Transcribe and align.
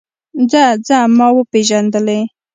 ځه 0.49 0.63
ځه 0.87 0.97
ما 1.17 1.27
وپېژندلې. 1.37 2.19